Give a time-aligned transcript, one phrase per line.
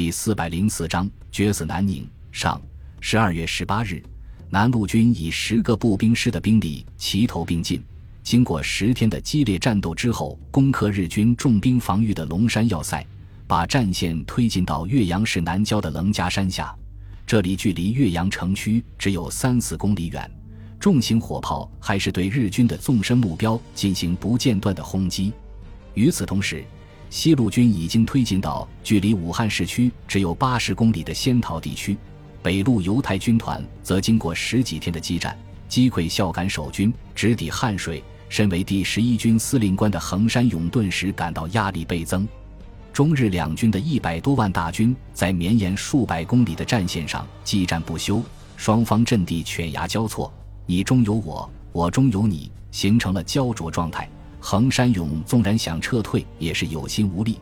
[0.00, 2.08] 第四百零四章决死南宁。
[2.32, 2.58] 上
[3.00, 4.02] 十二月十八日，
[4.48, 7.84] 南路军以十个步兵师的兵力齐头并进，
[8.22, 13.06] 经过十天的激烈战斗之后，攻克日军重兵防御的龙山要塞，
[13.46, 16.74] 把战线推进到岳阳市南郊的棱家山下。
[17.26, 20.30] 这里距离岳阳城区只有三四公里远，
[20.80, 25.30] 重型火炮还是对日军的纵深目标进行不间断的轰击。
[25.92, 26.64] 与此同时，
[27.10, 31.98] 西路军已经推进到距离武汉市区只有八十公里的仙桃地区，
[32.40, 35.36] 北路犹太军团则经过十几天的激战，
[35.68, 38.02] 击溃孝感守军，直抵汉水。
[38.28, 42.26] 身为第十一军司令官的横山勇顿时感到压力倍增。
[42.92, 48.22] 中日两军的一百多万大军在绵延数百公里的战线上激战不休，
[48.56, 50.32] 双方阵地犬牙交错，
[50.64, 54.08] 你中有我，我中有你，形成了焦灼状态。
[54.40, 57.38] 横山勇纵然想撤退，也是有心无力。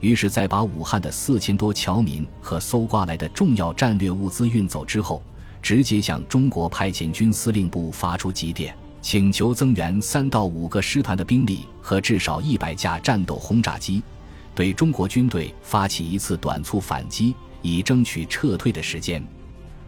[0.00, 5.22] 于是，在把武汉的四千多侨民和搜刮来的重要战略物资运走之后，
[5.62, 14.02] 直接向中国派遣军司令部发出急电，请求增援三到五个师团的兵力和至少一百架战斗轰炸机，
[14.54, 19.24] 对中国军队发起一次短促反击，以争取撤退的时间。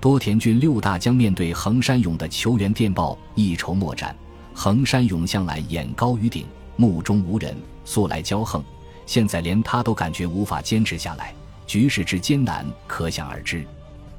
[0.00, 4.14] 多田军六大将面对横山勇的求援电报，一筹莫展。
[4.54, 8.62] 横山涌向来眼高于顶，目中无人，素来骄横，
[9.04, 11.34] 现在连他都感觉无法坚持下来，
[11.66, 13.66] 局势之艰难可想而知。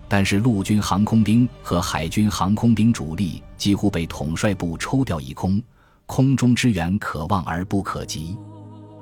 [0.07, 5.59] 但是陆军航空兵和海军航空兵主力几乎被统帅部抽调一空，
[6.05, 8.37] 空中支援可望而不可及。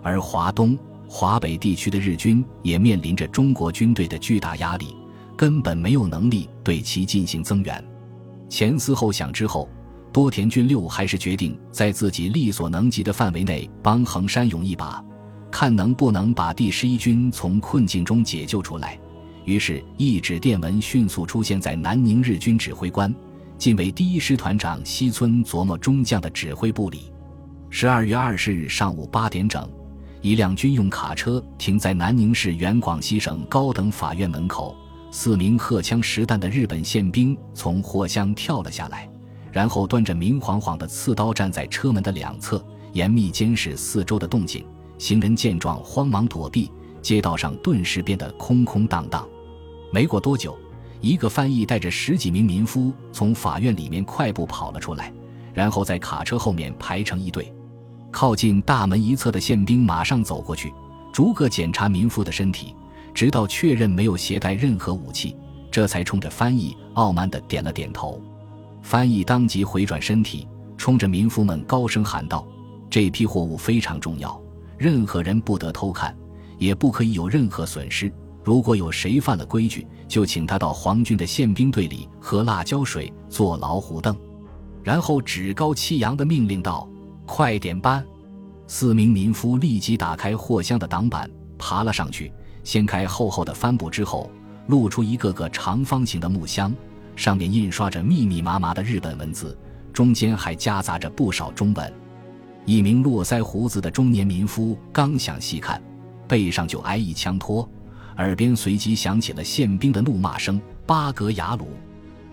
[0.02, 0.78] 而华东、
[1.10, 4.96] 华北地区的日军也面临着中国军队的巨大压力，
[5.36, 7.84] 根本没有能力对其进行增援。
[8.48, 9.68] 前思后想之后。
[10.14, 15.04] 多田骏六还是决定在自己力所能及的范围内帮横山勇一把，
[15.50, 18.98] 看能不能把第十一军从困境中解救出来。
[19.44, 23.14] 于是，一纸电文迅速出现在南宁日军指挥官、
[23.58, 27.12] 近卫第一师团长西村琢磨中将的指挥部里。
[27.72, 29.68] 十二月二十日上午八点整，
[30.22, 34.76] 一辆军用卡车停在南宁市原广西省高等法院门口，
[35.10, 39.10] 四名荷枪实弹的日本宪兵从货箱跳了下来。
[39.54, 44.66] 然后端着明晃晃的刺刀站在车门的两侧，严密监视四周的动静。
[44.98, 46.72] 行人见状慌忙躲避，
[47.02, 49.28] 街道上顿时变得空空荡荡。
[49.92, 50.58] 没过多久，
[51.02, 55.14] 一个翻译带着十几名民夫从法院里面快步跑了出来，
[55.54, 57.54] 然后在卡车后面排成一队。
[58.10, 60.74] 靠近大门一侧的宪兵马上走过去，
[61.12, 62.76] 逐个检查民夫的身体，
[63.14, 65.36] 直到确认没有携带任何武器，
[65.70, 68.22] 这才冲着翻译傲慢地点了点头。
[68.84, 72.46] 翻译当即回转身体，冲着民夫们高声喊道
[72.92, 74.40] ：“这批货物非常重要，
[74.78, 76.16] 任何人不得偷看，
[76.60, 78.14] 也不可以有任何损失。
[78.44, 84.16] 如果有谁犯了规矩，就请他到皇军的宪兵队里喝辣椒水，坐老虎凳。”
[84.84, 86.88] 然后趾高气扬地命令道
[87.26, 88.06] ：“快点搬！”
[88.68, 92.32] 四名民夫立即打开货箱的挡板，爬了上去，
[92.66, 94.30] 掀开厚厚的帆布之后，
[94.68, 96.76] 露出一个个长方形的木箱。
[97.16, 99.58] 上面印刷着密密麻麻的日本文字，
[99.92, 101.94] 中间还夹杂着不少中文。
[102.66, 105.82] 一名络腮胡子的中年民夫刚想细看，
[106.28, 107.68] 背上就挨一枪托，
[108.18, 111.68] 耳边随即响起了宪兵的怒骂声：“巴格雅鲁！”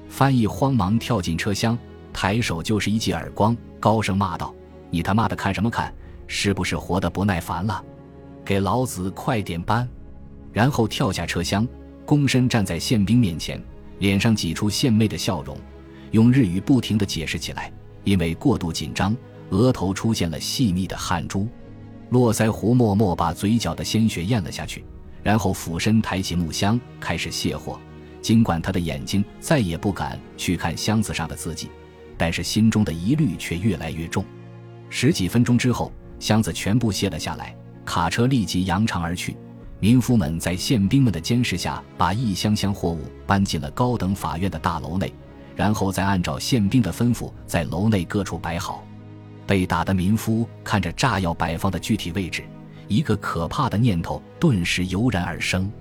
[0.09, 1.77] 翻译慌忙跳进车厢，
[2.13, 4.55] 抬手就是一记耳光，高声骂道
[4.91, 5.93] ：“你他妈的看什么看？
[6.27, 7.85] 是不是活得不耐烦了？
[8.45, 9.89] 给老子快点搬！”
[10.53, 11.67] 然后跳下车厢，
[12.07, 13.61] 躬身站在宪兵面前。
[14.01, 15.57] 脸上挤出献媚的笑容，
[16.11, 17.73] 用日语不停地解释起来。
[18.03, 19.17] 因为过度紧张，
[19.51, 21.47] 额头出现了细密的汗珠。
[22.09, 24.85] 络腮胡默默把嘴角的鲜血咽了下去，
[25.23, 27.79] 然后俯身抬起木箱开始卸货。
[28.21, 31.69] 尽管他的眼睛再也不敢去看箱子上的字迹，
[32.17, 34.25] 但是心中的疑虑却越来越重。
[34.89, 39.37] 十几分钟之后，箱子全部卸了下来，卡车立即扬长而去。
[39.81, 45.11] 民夫们在宪兵们的监视下，把一箱箱货物搬进了高等法院的大楼内，
[45.57, 48.85] 然后再按照宪兵的吩咐在楼内各处摆好。
[49.47, 52.45] 被打的民夫看着炸药摆放的具体位置，
[52.89, 55.73] 一个可怕的念头顿时油然而生。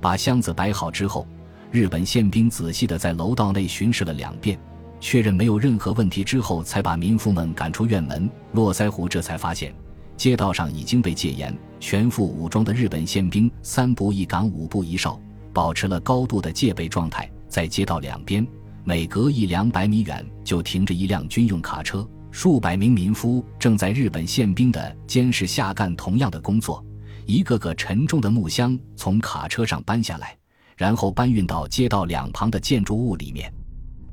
[0.00, 1.24] 把箱子摆好之后，
[1.70, 4.58] 日本宪兵仔细地在楼道内巡视了两遍，
[4.98, 8.28] 确认没有任何问题之后，才把民夫们赶出院门。
[8.54, 9.72] 络腮胡这才发现。
[10.16, 15.20] 街道上已经被戒严，全副武装的日本宪兵三步一岗，五步一哨，
[15.52, 17.30] 保持了高度的戒备状态。
[17.48, 18.46] 在街道两边，
[18.84, 26.84] 每隔一两百米远就停着一辆军用卡车，数百名民夫正在日本宪兵的监视下干同样的工作，
[27.24, 30.36] 一个个沉重的木箱从卡车上搬下来，
[30.76, 33.50] 然后搬运到街道两旁的建筑物里面，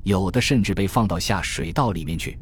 [0.03, 2.37] 有的甚至被放到下水道里面去。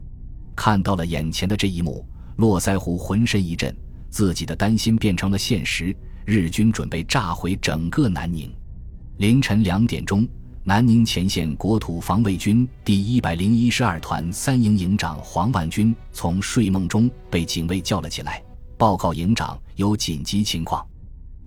[0.55, 3.75] 看到了眼前的这一幕，络腮胡浑身一震，
[4.11, 5.95] 自己的担心变成了现实。
[6.23, 8.53] 日军准备炸毁整个南宁。
[9.17, 10.27] 凌晨两点钟，
[10.63, 18.41] 南宁前线国土防卫军第一百零一十二团三营营长黄万军从睡梦中被警卫叫了起来，
[18.77, 20.85] 报告营长，有紧急情况。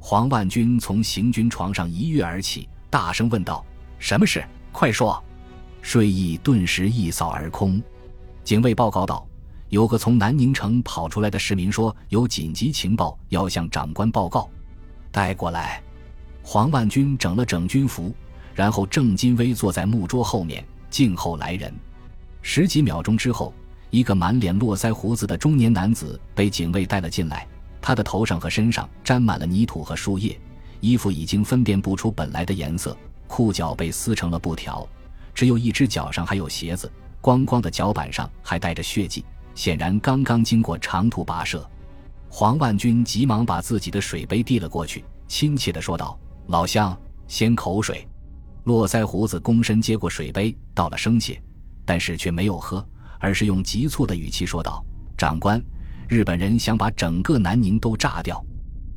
[0.01, 3.65] 黄万军从行军床上一跃而起，大声问道
[3.99, 4.45] ：“什么事？
[4.73, 5.23] 快说！”
[5.81, 7.81] 睡意顿时一扫而空。
[8.43, 9.27] 警卫报告道
[9.69, 14.49] ：“有个从南宁城跑出来的市民说，有紧急情报要向长官报告。”
[15.11, 15.83] 带过来。
[16.43, 18.15] 黄万军整了整军服，
[18.55, 21.73] 然后正襟危坐在木桌后面，静候来人。
[22.43, 23.55] 十几秒钟之后，
[23.89, 27.47] 一个满脸络腮胡子的中年男子被警卫带了进来。
[27.81, 30.39] 他的头上和身上沾满了泥土和树叶，
[30.81, 32.95] 衣服已经分辨不出本来的颜色，
[33.27, 34.87] 裤脚被撕成了布条，
[35.35, 36.91] 只有一只脚上还有鞋子。
[37.23, 41.69] 光光的脚板上还带着血迹，显然刚刚经过长途跋涉。
[42.29, 46.19] 黄万军急忙把自己的水杯递了过去，亲切地说道
[46.49, 46.97] ：“老乡，
[47.29, 48.07] 先口水。”
[48.65, 51.41] 络腮胡子躬身接过水杯，道了声谢，
[51.85, 52.85] 但是却没有喝，
[53.21, 54.85] 而是用急促的语气说道
[55.17, 55.63] ：“长官，
[56.09, 58.45] 日本人想把整个南宁都炸掉。”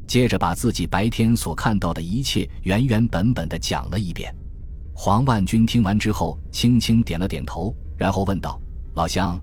[0.08, 4.34] 接着把自己白天所看到的一切原原本本地讲了一遍。
[4.94, 7.76] 黄万军听完之后，轻轻点了点头。
[7.98, 8.60] 然后问道
[8.96, 9.38] ：“老乡，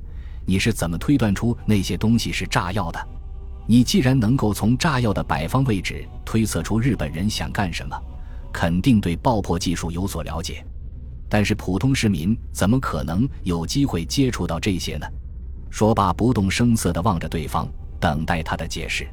[0.46, 3.08] 你是怎么推断出那些东西是炸药的？
[3.66, 7.98] 你既然能够从炸药的摆放位置推测出日本人想干什么，
[8.52, 10.64] 肯定对爆破技术有所了解。
[11.28, 15.06] 但是普通市民怎么可能有机会接触到这些呢？”
[15.70, 17.66] 说罢，不动声色地望着对方，
[17.98, 19.08] 等待他的解释。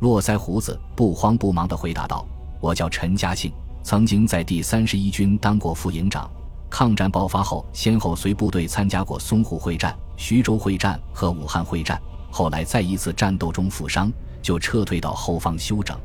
[0.00, 2.26] 络腮胡子不慌不忙地回答道
[2.60, 3.52] ：“我叫陈家庆，
[3.84, 6.28] 曾经在第三十一军当过副营长。”
[6.68, 12.00] 抗战爆发后，先后随部队参加过淞沪会战、徐州会战和武汉会战。
[12.30, 14.08] 后来在一次战斗中负伤，
[14.40, 15.98] 就撤退到后方休整。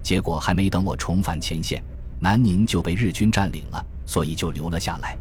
[0.00, 1.82] 结果还没等我重返前线，
[2.20, 5.18] 南宁就被日军占领了，所以就留了下来。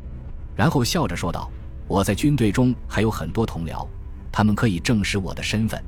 [0.55, 1.49] 然后笑着说道
[1.89, 3.87] ：“我在军队中还有很多同僚，
[4.31, 5.83] 他们可以证实我的身份。”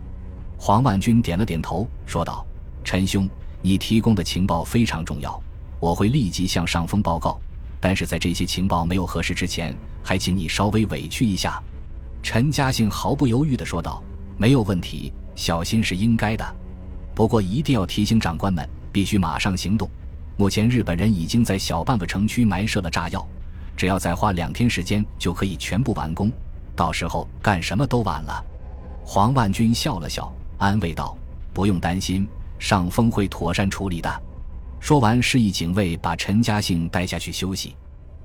[0.57, 2.43] 黄万军点了点头，说道
[2.83, 3.29] ：“陈兄，
[3.61, 5.39] 你提供的情报非常重要，
[5.79, 7.39] 我会立即向上峰报告。”
[7.79, 11.61] 但是在这些情报没有核实之前，还请你稍微委屈一下。”
[12.25, 14.03] 陈嘉兴毫不犹豫地说道
[14.35, 16.43] ，“没有问题，小心是应该的。
[17.13, 19.87] 不过一定要提醒长官们，必须马上行动。
[20.35, 23.23] 目前日本人已经在小半个城区埋设了炸药，
[23.77, 26.31] 只要再花两天时间就可以全部完工，
[26.75, 28.43] 到时候干什么都晚了。”
[29.05, 31.15] 黄万军笑了笑，安慰道
[31.53, 32.27] ：“不用担心，
[32.57, 34.23] 上峰会妥善处理的。”
[34.81, 37.75] 说完，示意警卫把陈家兴带下去休息。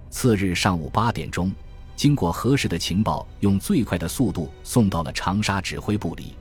[0.09, 1.53] 次日上午八点钟，
[2.01, 6.35] 经过核实的情报用最快的速度送到了长沙指挥部里。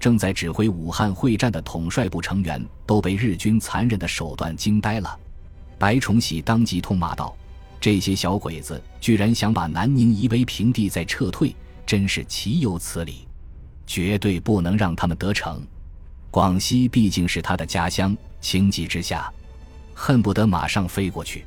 [0.00, 5.16] 正在指挥武汉会战的统帅部成员都被日军残忍的手段惊呆了。
[5.78, 7.32] 白崇禧当即痛骂道
[7.80, 11.54] ：“这些小鬼子居然想把南宁夷为平地再撤退，
[11.86, 13.28] 真是岂有此理！
[13.86, 15.62] 绝对不能让他们得逞。
[16.28, 19.32] 广西毕竟是他的家乡，情急之下。”
[19.94, 21.44] 恨不得马上飞过去。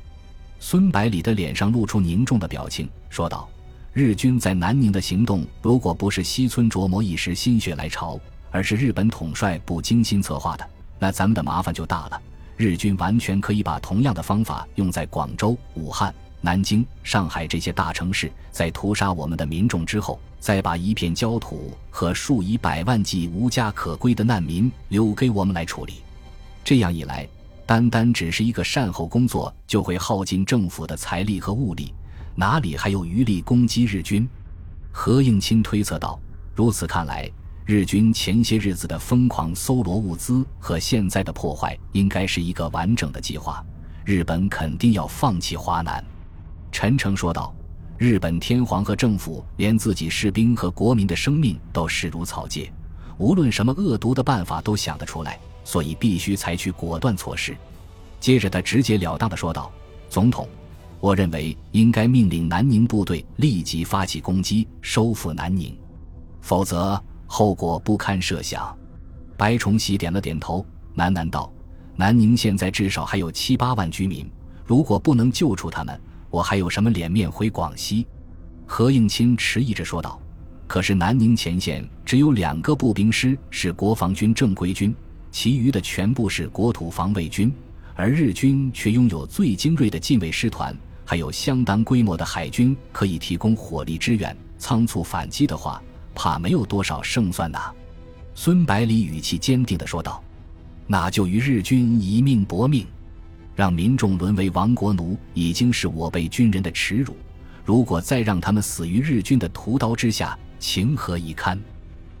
[0.58, 3.46] 孙百里的脸上露出凝重的表情，说道
[3.98, 8.16] ：“日军在南宁的行动，如果不是西村琢磨一时心血来潮，
[8.52, 10.64] 而是日本统帅部精心策划的，
[11.00, 12.22] 那咱们的麻烦就大了。
[12.56, 25.94] 日军完全可以把同样的方法用在广州、武汉、南京、上海这些大城市，在屠杀我们的民众之后，再把一片焦土和数以百万计无家可归的难民留给我们来处理。
[26.62, 27.28] 这样一来。”
[27.66, 31.92] 单单只是一个善后工作，就会耗尽政府的财力和物力，
[32.38, 34.28] 哪里还有余力攻击日军？
[34.92, 36.16] 何应钦推测道
[36.54, 37.28] ：“如此看来，
[37.66, 43.60] 日军前些日子的疯狂搜罗物资和现在的破坏，应该是一个完整的计划。
[44.04, 46.00] 日本肯定要放弃华南。”
[46.70, 47.52] 陈诚说道
[47.98, 52.72] ：“日本天皇和政府连自己士兵和国民的生命都视如草芥，
[53.16, 57.56] 无论什么恶毒的办法都想得出来。”所以必须采取果断措施。
[58.20, 59.72] 接着，他直截了当的说道
[60.08, 60.48] ：“总统，
[61.00, 65.76] 我认为应该命令南宁部队立即发起攻击，收复南宁，
[66.40, 68.76] 否则后果不堪设想。”
[69.36, 71.52] 白崇禧点了点头，喃喃道
[71.94, 74.28] ：“南宁现在至少还有七八万居民，
[74.66, 76.00] 如果不能救出他们，
[76.30, 78.06] 我还有什么脸面回广西？”
[78.66, 80.20] 何应钦迟疑着说道
[80.66, 84.94] ：“可是南宁前线只有两个步兵师是国防军正规军。”
[85.30, 87.52] 其余的全部是国土防卫军，
[87.94, 90.74] 而日军却拥有最精锐的近卫师团，
[91.10, 94.36] 还有相当规模的海军可以提供火力支援。
[94.58, 95.82] 仓促反击的话，
[96.14, 97.72] 怕没有多少胜算呐。
[98.34, 100.22] 孙百里语气坚定地说道
[100.86, 102.86] ：“那就与日军一命搏命，
[103.56, 107.16] 让民众沦为亡国奴，已经是我辈军人的耻辱。
[107.64, 111.58] 如果再让他们死于日军的屠刀之下，情何以堪？”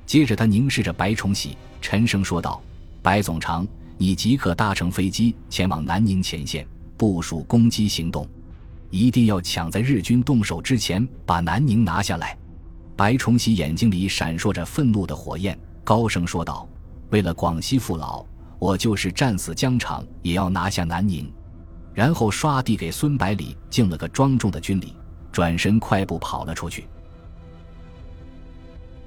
[0.06, 2.58] 接着，他凝视着白崇禧，沉声说道
[3.02, 3.68] ：“白总长，
[3.98, 6.66] 你即刻搭乘飞机前往南宁前线，
[6.96, 8.26] 部署攻击行动，
[8.90, 12.36] 一定要抢在日军动手之前把南宁拿下来。”
[12.96, 16.68] 白崇禧眼睛里闪烁着愤怒的火焰，高声说道
[17.10, 18.26] ：“为了广西父老，
[18.58, 21.32] 我就是战死疆场，也要拿下南宁。”
[21.94, 24.94] 然后唰递给孙百里敬了个庄重的军礼，
[25.30, 26.86] 转身快步跑了出去。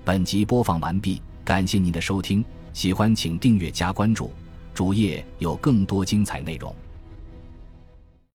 [0.03, 4.31] 本集播放完毕，感谢您的收听，喜欢请订阅加关注，
[4.73, 6.73] 主页有更多精彩内容。